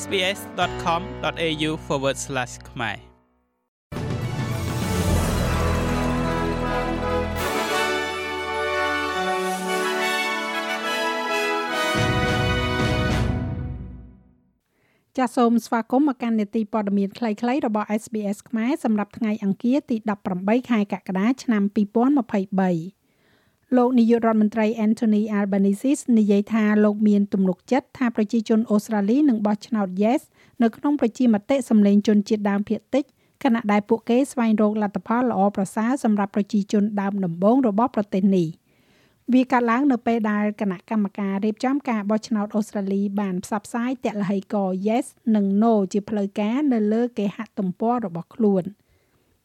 [0.00, 1.70] sbs.com.au/
[2.70, 3.12] ខ្មែរ
[15.18, 19.96] ចាសសូមស្វាគមន៍មកកាន់នេតិព័ត៌មានខ្លីៗរបស់ SBS ខ្មែរសម្រាប់ថ្ងៃអង្គារទី
[20.34, 21.62] 18ខែកក្កដាឆ្នាំ
[22.26, 23.01] 2023
[23.76, 30.22] លោកនាយករដ្ឋមន្ត្រី Anthony Albanese និយាយថាលោកមានទំនុកចិត្តថាប្រជាជនអូស្ត្រាលីនឹងបោះឆ្នោត Yes
[30.62, 33.04] នៅក្នុងប្រជាមតិសម្លេងជនជាតិដើមភាគតិច
[33.44, 38.48] ខណៈដែលពួកគេស្វែងរកលទ្ធផលល្អប្រសើរសម្រាប់ប្រជាជនដើមដំបូងរបស់ប្រទេសនេះ។
[39.32, 48.64] វាកើតឡើងនៅពេលដែលគណៈកម្មការរៀបចំការបោះឆ្នោតអូស្ត្រាលីបានផ្សព្វផ្សាយទឡហីករណ៍ Yes និង No ជាផ្លូវការនៅលើគេហទំព័ររបស់ខ្លួន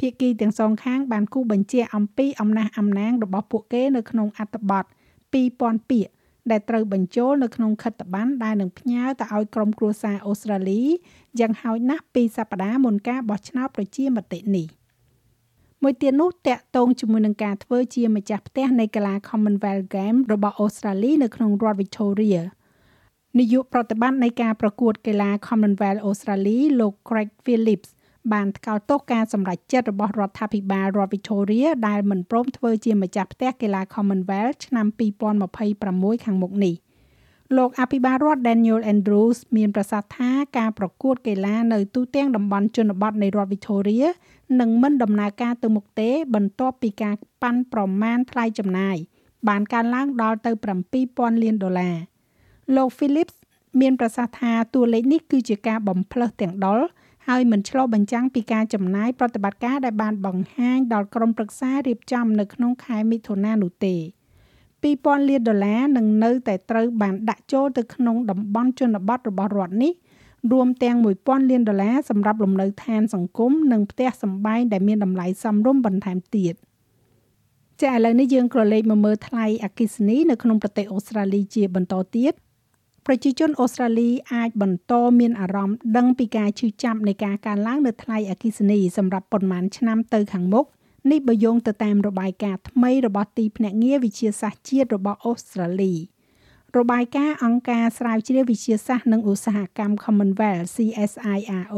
[0.00, 6.12] ភាគីទាំងសងខាងបានគូបញ្ជាអំពីអំណះអំណាងរបស់ពួកគេនៅក្នុងអត្ថបទ2000ពាក្យ
[6.50, 10.82] ដែលត្រូវបញ្ចូលនៅក្នុងខិត្តប័ណ្ណដែលនឹងផ្ញើទៅឲ្យក្រុមគ្រួសារអូស្ត្រាលី
[11.40, 14.66] យ៉ាងហោចណាស់ពីសប្តាហ៍មុនការបោះឆ្នោតប្រជាមតិនេះ
[15.82, 22.40] មួយទៀតនោះតាក់ទងជាមួយនឹងការធ្វើជាម្ចាស់ផ្ទះនៃកីឡា Commonwealth Games របស់អូស្ត្រាលីនៅក្នុងរដ្ឋ Victoria
[23.38, 27.90] នាយកប្រតិបត្តិនៃការប្រកួតកីឡា Commonwealth អូស្ត្រាលីលោក Craig Phillips
[28.32, 34.86] បានថ្កោលទោសការសម្រេចចិត្តរបស់រដ្ឋាភិបាលរដ្ឋ Victoria ដែលមិនព្រមធ្វើជាម្ចាស់ផ្ទះកីឡា Commonwealth ឆ្នាំ
[35.50, 36.74] 2026ខាងមុខនេះ
[37.56, 44.06] លោកអភិបាលរដ្ឋ Daniel Andrews មានប្រសាសន៍ថាការប្រកួតកីឡានៅទូទាំងតំបន់ជនបទនៃរដ្ឋ Victoria
[44.60, 48.96] នឹងមិនដំណើរការទៅមុខទេ បន្ទាប់ពីការប៉ាន់ប្រមាណថ្លៃចំណាយ
[49.48, 50.50] បានកើនឡើងដល់ទៅ
[50.96, 51.96] 7000លានដុល្លារ
[52.76, 53.36] លោក Phillips
[53.80, 56.80] មានប្រសាសន៍ថាតួលេខនេះគឺជាការបំផ្លើសទាំងដុល
[57.28, 63.96] ហើយមិនឆ្លុះបញ្ចាំងពីការចំណាយប្រតិបត្តិការដែលបានបង្ហាញដល់ក្រុមប្រឹក្សារៀបចំនៅក្នុងខែមិថុនានោះទេ
[64.82, 69.92] 2000លានដុល្លារនឹងនៅតែត្រូវបានដាក់ចូលទៅក្នុងតំបន់ជនបទរបស់រដ្ឋនេះ
[70.52, 76.54] រួមទាំង1000លានដុល្លារសម្រាប់លំនៅឋានសង្គមនិងផ្ទះសម្បែងដែលមានតម្លៃសមរម្យបន្ថែមទៀត
[77.82, 82.34] ចាឥឡូវនេះយើងក៏លេខមកមើលថ្លៃអគិសនីនៅក្នុងប្រទេសអូស្ត្រាលីជាបន្តទៀត
[83.10, 90.64] ប្រជាជនអូស្ត្រាលីអាចបន្តមានអារម្មណ៍ដឹងពីការឈឺចាប់នៃការកើនឡើងនៅថ្លៃអគិសនីសម្រាប់ប៉ុន្មានឆ្នាំទៅខាងមុខ
[91.10, 95.94] នេះបើយោងទៅតាមរបាយការណ៍ថ្មីរបស់ទីភ្នាក់ងារវិទ្យាសាស្ត្រជាតិរបស់អូស្ត្រាលី។
[96.76, 101.76] របាយការណ៍អង្គការស្រាវជ្រាវវិទ្យាសាស្ត្រនិងឧស្សាហកម្ម Commonwealth CSIRO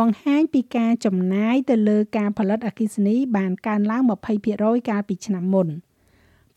[0.00, 4.02] បង្ហាញពីការចំណាយទៅលើការផលិតអគ្គិសនីបានកើនឡើង
[4.46, 5.68] 20%កាលពីឆ្នាំមុន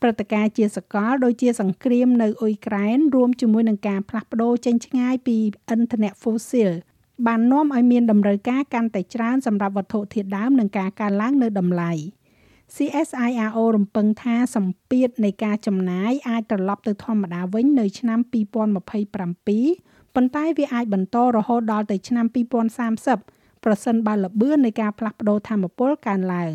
[0.02, 5.38] ព្រឹត្តិការណ៍ជាសកលដូចជាសង្គ្រាមនៅអ៊ុយក្រែនរួមជាមួយនឹងការផ្លាស់ប្ដូរចេញឆ្ងាយពី
[5.74, 6.72] ឥន្ធនៈ fossil
[7.28, 11.94] បាននាំឲ្យមានតម្រូវការកាន់តែច្រើនសម្រាប់វត្ថុធាតុដើមនិងការកើនឡើងនៅតម្លៃ។
[12.76, 18.20] CSIRO រំពឹងថាសម្ពាធនៃការចំណាយអាចត្រឡប់ទៅធម្មតាវិញនៅឆ្នាំ
[18.98, 22.26] 2027ប៉ុន្តែវាអាចបន្តរហូតដល់ទៅឆ្នាំ
[22.96, 26.52] 2030ប្រសិនបើល្បឿននៃការផ្លាស់ប្ដូរធម្មពលកើនឡើង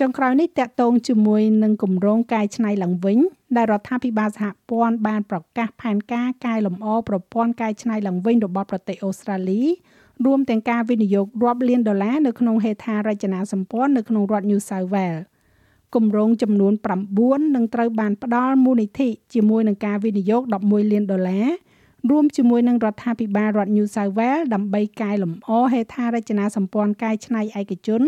[0.00, 3.18] ចុងក្រោយនេះតកតងជាមួយនឹងគម្រោងកែច្នៃឡើងវិញ
[3.56, 9.62] ដែលរដ្ឋាភិបាលសហព័ន្ធបានប្រកាសផែនការកែលម្អប្រព័ន្ធកែច្នៃឡើងវិញរបស់ប្រទេសអូស្ត្រាលី
[10.24, 15.22] រួមទាំងការវិនិយោគរាប់លានដុល្លារនៅក្នុងហេដ្ឋារចនាសម្ព័ន្ធនៅក្នុងរដ្ឋ New South Wales
[15.94, 16.72] គម្រោងចំនួន
[17.14, 21.48] 9នឹងត្រូវបានផ្ដល់មូលនិធិជាមួយនឹងការវិនិយោគ11លានដុល្លារ
[22.10, 28.02] រួមជាមួយនឹងរដ្ឋាភិបាលរដ្ឋ New South Wales ដើម្បីកែលម្អហេដ្ឋារចនាសម្ព័ន្ធកែច្នៃឯកជន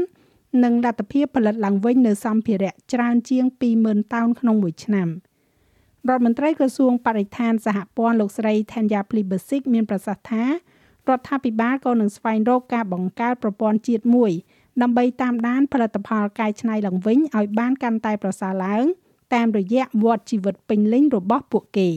[0.63, 3.45] និងលទ្ធភាពផលិតឡើងវិញនៅសម្ភារៈច្រើនជាង
[3.79, 5.09] 20,000តោនក្នុងមួយឆ្នាំ
[6.09, 10.51] រដ្ឋមន្ត្រីក្រសួងបរិស្ថានសហព័ន្ធលោកស្រី Thanya Plibersik មានប្រសាសន៍ថារ
[11.19, 14.33] ដ្ឋាភិបាលក៏នឹងស្វែងរកការបង្កើតប្រព័ន្ធជាតិមួយ
[14.83, 18.85] ដើម្បីតាមដានផលិតផលកែច្នៃឡើងវិញឲ្យបានកាន់តែប្រសើរឡើង
[19.35, 21.91] តាមរយៈវដ្តជីវិតពេញលេញរបស់ពួកគេ